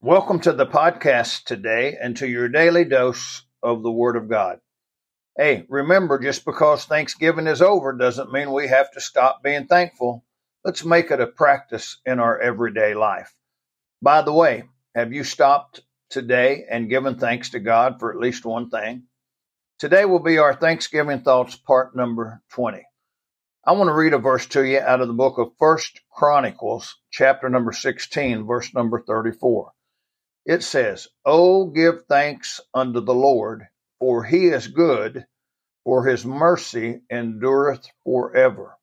Welcome 0.00 0.38
to 0.42 0.52
the 0.52 0.64
podcast 0.64 1.42
today 1.42 1.96
and 2.00 2.16
to 2.18 2.28
your 2.28 2.48
daily 2.48 2.84
dose 2.84 3.42
of 3.64 3.82
the 3.82 3.90
Word 3.90 4.14
of 4.14 4.28
God. 4.28 4.60
Hey, 5.36 5.66
remember, 5.68 6.20
just 6.20 6.44
because 6.44 6.84
Thanksgiving 6.84 7.48
is 7.48 7.60
over 7.60 7.92
doesn't 7.92 8.30
mean 8.30 8.52
we 8.52 8.68
have 8.68 8.92
to 8.92 9.00
stop 9.00 9.42
being 9.42 9.66
thankful. 9.66 10.24
Let's 10.64 10.84
make 10.84 11.10
it 11.10 11.20
a 11.20 11.26
practice 11.26 11.98
in 12.06 12.20
our 12.20 12.38
everyday 12.38 12.94
life. 12.94 13.34
By 14.00 14.22
the 14.22 14.32
way, 14.32 14.68
have 14.94 15.12
you 15.12 15.24
stopped 15.24 15.80
today 16.10 16.64
and 16.70 16.88
given 16.88 17.18
thanks 17.18 17.50
to 17.50 17.58
God 17.58 17.98
for 17.98 18.12
at 18.12 18.20
least 18.20 18.44
one 18.44 18.70
thing? 18.70 19.02
Today 19.80 20.04
will 20.04 20.22
be 20.22 20.38
our 20.38 20.54
Thanksgiving 20.54 21.22
Thoughts 21.22 21.56
part 21.56 21.96
number 21.96 22.40
20. 22.52 22.84
I 23.64 23.72
want 23.72 23.88
to 23.88 23.94
read 23.94 24.14
a 24.14 24.18
verse 24.18 24.46
to 24.46 24.64
you 24.64 24.78
out 24.78 25.00
of 25.00 25.08
the 25.08 25.12
book 25.12 25.38
of 25.38 25.56
First 25.58 26.02
Chronicles, 26.12 26.94
chapter 27.10 27.48
number 27.48 27.72
16, 27.72 28.46
verse 28.46 28.72
number 28.72 29.02
34. 29.04 29.72
It 30.48 30.62
says, 30.62 31.08
Oh, 31.26 31.66
give 31.66 32.06
thanks 32.08 32.58
unto 32.72 33.00
the 33.00 33.14
Lord, 33.14 33.68
for 34.00 34.24
he 34.24 34.46
is 34.46 34.66
good, 34.66 35.26
for 35.84 36.06
his 36.06 36.24
mercy 36.24 37.02
endureth 37.10 37.86
forever. 38.02 38.78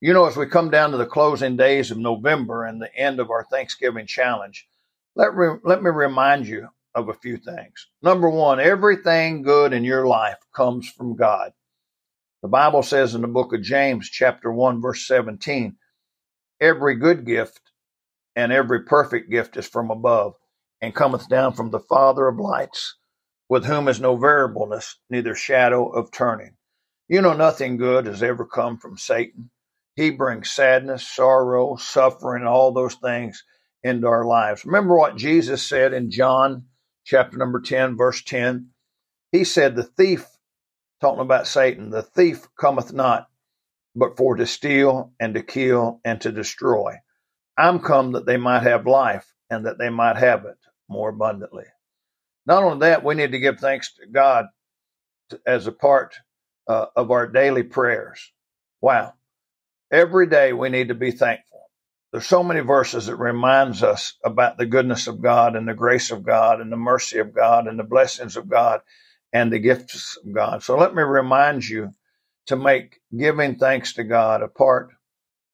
You 0.00 0.14
know, 0.14 0.24
as 0.24 0.38
we 0.38 0.46
come 0.46 0.70
down 0.70 0.90
to 0.92 0.96
the 0.96 1.04
closing 1.04 1.54
days 1.54 1.90
of 1.90 1.98
November 1.98 2.64
and 2.64 2.80
the 2.80 2.94
end 2.96 3.20
of 3.20 3.30
our 3.30 3.44
Thanksgiving 3.44 4.06
challenge, 4.06 4.66
let, 5.14 5.34
re- 5.34 5.58
let 5.64 5.82
me 5.82 5.90
remind 5.90 6.48
you 6.48 6.68
of 6.94 7.10
a 7.10 7.14
few 7.14 7.36
things. 7.36 7.88
Number 8.00 8.30
one, 8.30 8.58
everything 8.58 9.42
good 9.42 9.74
in 9.74 9.84
your 9.84 10.06
life 10.06 10.38
comes 10.54 10.88
from 10.88 11.14
God. 11.14 11.52
The 12.40 12.48
Bible 12.48 12.82
says 12.82 13.14
in 13.14 13.20
the 13.20 13.28
book 13.28 13.52
of 13.52 13.60
James, 13.60 14.08
chapter 14.08 14.50
1, 14.50 14.80
verse 14.80 15.06
17, 15.06 15.76
every 16.58 16.96
good 16.96 17.26
gift 17.26 17.60
and 18.34 18.50
every 18.50 18.84
perfect 18.84 19.30
gift 19.30 19.58
is 19.58 19.68
from 19.68 19.90
above 19.90 20.36
and 20.82 20.94
cometh 20.94 21.28
down 21.28 21.52
from 21.54 21.70
the 21.70 21.80
Father 21.80 22.26
of 22.26 22.38
lights, 22.38 22.96
with 23.48 23.64
whom 23.64 23.86
is 23.86 24.00
no 24.00 24.16
variableness, 24.16 24.98
neither 25.08 25.36
shadow 25.36 25.88
of 25.88 26.10
turning. 26.10 26.56
You 27.08 27.22
know, 27.22 27.34
nothing 27.34 27.76
good 27.76 28.06
has 28.06 28.22
ever 28.22 28.44
come 28.44 28.78
from 28.78 28.98
Satan. 28.98 29.50
He 29.94 30.10
brings 30.10 30.50
sadness, 30.50 31.06
sorrow, 31.06 31.76
suffering, 31.76 32.44
all 32.44 32.72
those 32.72 32.96
things 32.96 33.44
into 33.84 34.08
our 34.08 34.24
lives. 34.24 34.64
Remember 34.64 34.96
what 34.96 35.16
Jesus 35.16 35.66
said 35.66 35.92
in 35.92 36.10
John 36.10 36.64
chapter 37.04 37.36
number 37.36 37.60
10, 37.60 37.96
verse 37.96 38.22
10? 38.24 38.70
He 39.30 39.44
said, 39.44 39.76
The 39.76 39.84
thief 39.84 40.26
talking 41.00 41.20
about 41.20 41.46
Satan, 41.46 41.90
the 41.90 42.02
thief 42.02 42.48
cometh 42.58 42.92
not 42.92 43.28
but 43.94 44.16
for 44.16 44.36
to 44.36 44.46
steal 44.46 45.12
and 45.20 45.34
to 45.34 45.42
kill 45.42 46.00
and 46.04 46.20
to 46.22 46.32
destroy. 46.32 46.94
I'm 47.58 47.80
come 47.80 48.12
that 48.12 48.24
they 48.24 48.38
might 48.38 48.62
have 48.62 48.86
life 48.86 49.30
and 49.50 49.66
that 49.66 49.78
they 49.78 49.90
might 49.90 50.16
have 50.16 50.46
it 50.46 50.56
more 50.92 51.10
abundantly. 51.10 51.64
Not 52.46 52.62
only 52.64 52.80
that, 52.80 53.04
we 53.04 53.14
need 53.14 53.32
to 53.32 53.40
give 53.40 53.58
thanks 53.58 53.94
to 53.94 54.06
God 54.06 54.46
as 55.46 55.66
a 55.66 55.72
part 55.72 56.14
uh, 56.68 56.86
of 56.96 57.10
our 57.10 57.26
daily 57.26 57.62
prayers. 57.62 58.32
Wow. 58.80 59.14
Every 59.92 60.26
day 60.26 60.52
we 60.52 60.68
need 60.70 60.88
to 60.88 60.94
be 60.94 61.12
thankful. 61.12 61.60
There's 62.12 62.26
so 62.26 62.42
many 62.42 62.60
verses 62.60 63.06
that 63.06 63.16
reminds 63.16 63.82
us 63.82 64.14
about 64.24 64.58
the 64.58 64.66
goodness 64.66 65.06
of 65.06 65.22
God 65.22 65.56
and 65.56 65.68
the 65.68 65.74
grace 65.74 66.10
of 66.10 66.24
God 66.24 66.60
and 66.60 66.70
the 66.70 66.76
mercy 66.76 67.18
of 67.18 67.34
God 67.34 67.66
and 67.66 67.78
the 67.78 67.84
blessings 67.84 68.36
of 68.36 68.48
God 68.48 68.82
and 69.32 69.52
the 69.52 69.58
gifts 69.58 70.18
of 70.18 70.32
God. 70.34 70.62
So 70.62 70.76
let 70.76 70.94
me 70.94 71.02
remind 71.02 71.66
you 71.66 71.94
to 72.46 72.56
make 72.56 73.00
giving 73.16 73.56
thanks 73.56 73.94
to 73.94 74.04
God 74.04 74.42
a 74.42 74.48
part 74.48 74.90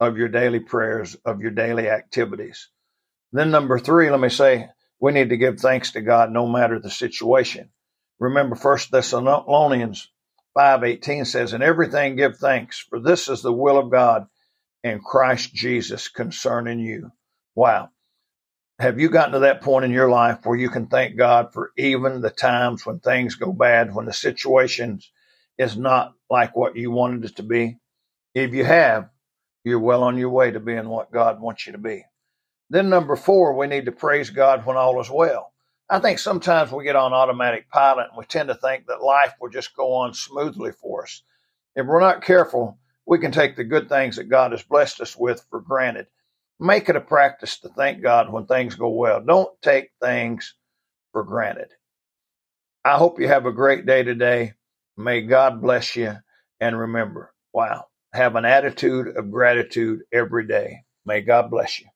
of 0.00 0.18
your 0.18 0.28
daily 0.28 0.60
prayers, 0.60 1.16
of 1.24 1.40
your 1.40 1.52
daily 1.52 1.88
activities. 1.88 2.68
Then 3.32 3.50
number 3.50 3.78
three, 3.78 4.10
let 4.10 4.20
me 4.20 4.30
say, 4.30 4.68
we 5.00 5.12
need 5.12 5.30
to 5.30 5.36
give 5.38 5.60
thanks 5.60 5.92
to 5.92 6.00
God 6.02 6.32
no 6.32 6.46
matter 6.46 6.78
the 6.78 6.90
situation. 6.90 7.70
Remember 8.20 8.56
First 8.56 8.90
Thessalonians 8.92 10.10
5:18 10.54 11.26
says, 11.26 11.54
"In 11.54 11.62
everything 11.62 12.16
give 12.16 12.38
thanks, 12.38 12.78
for 12.78 13.00
this 13.00 13.28
is 13.28 13.42
the 13.42 13.52
will 13.52 13.78
of 13.78 13.90
God 13.90 14.26
in 14.84 15.00
Christ 15.00 15.54
Jesus 15.54 16.08
concerning 16.08 16.80
you." 16.80 17.12
Wow. 17.54 17.90
Have 18.80 19.00
you 19.00 19.10
gotten 19.10 19.34
to 19.34 19.40
that 19.40 19.62
point 19.62 19.86
in 19.86 19.92
your 19.92 20.10
life 20.10 20.44
where 20.44 20.58
you 20.58 20.70
can 20.70 20.88
thank 20.88 21.16
God 21.16 21.52
for 21.54 21.72
even 21.78 22.20
the 22.22 22.30
times 22.30 22.86
when 22.86 23.00
things 23.00 23.36
go 23.36 23.52
bad, 23.52 23.94
when 23.94 24.06
the 24.06 24.12
situation 24.12 25.00
is 25.58 25.76
not 25.78 26.14
like 26.30 26.56
what 26.56 26.76
you 26.76 26.90
wanted 26.90 27.24
it 27.24 27.36
to 27.36 27.42
be? 27.42 27.78
If 28.34 28.54
you 28.54 28.64
have, 28.64 29.10
you're 29.64 29.80
well 29.80 30.04
on 30.04 30.18
your 30.18 30.30
way 30.30 30.52
to 30.52 30.60
being 30.60 30.88
what 30.88 31.12
God 31.12 31.40
wants 31.40 31.66
you 31.66 31.72
to 31.72 31.78
be. 31.78 32.04
Then, 32.70 32.90
number 32.90 33.16
four, 33.16 33.54
we 33.56 33.66
need 33.68 33.86
to 33.86 33.92
praise 33.92 34.30
God 34.30 34.66
when 34.66 34.76
all 34.78 35.00
is 35.00 35.10
well. 35.10 35.52
I 35.90 36.00
think 36.00 36.18
sometimes 36.20 36.72
we 36.72 36.84
get 36.84 36.96
on 36.96 37.12
automatic 37.14 37.70
pilot 37.70 38.08
and 38.10 38.18
we 38.18 38.24
tend 38.26 38.48
to 38.48 38.56
think 38.56 38.86
that 38.86 39.02
life 39.02 39.34
will 39.40 39.50
just 39.50 39.76
go 39.76 39.92
on 39.94 40.14
smoothly 40.14 40.72
for 40.72 41.04
us. 41.04 41.22
If 41.76 41.86
we're 41.86 42.00
not 42.00 42.22
careful, 42.24 42.78
we 43.06 43.18
can 43.18 43.32
take 43.32 43.56
the 43.56 43.64
good 43.64 43.88
things 43.88 44.16
that 44.16 44.30
God 44.30 44.52
has 44.52 44.62
blessed 44.62 45.00
us 45.02 45.16
with 45.16 45.44
for 45.50 45.60
granted 45.60 46.06
Make 46.58 46.88
it 46.88 46.96
a 46.96 47.00
practice 47.02 47.58
to 47.60 47.68
thank 47.68 48.02
God 48.02 48.32
when 48.32 48.46
things 48.46 48.74
go 48.76 48.88
well. 48.88 49.20
Don't 49.22 49.50
take 49.60 49.90
things 50.00 50.54
for 51.12 51.24
granted. 51.24 51.68
I 52.84 52.98
hope 52.98 53.20
you 53.20 53.28
have 53.28 53.46
a 53.46 53.52
great 53.52 53.86
day 53.86 54.02
today. 54.04 54.54
May 54.96 55.22
God 55.22 55.62
bless 55.62 55.96
you. 55.96 56.16
And 56.60 56.78
remember, 56.78 57.32
wow, 57.52 57.86
have 58.14 58.36
an 58.36 58.46
attitude 58.46 59.16
of 59.16 59.30
gratitude 59.30 60.00
every 60.12 60.46
day. 60.46 60.84
May 61.06 61.22
God 61.22 61.50
bless 61.50 61.80
you. 61.80 61.86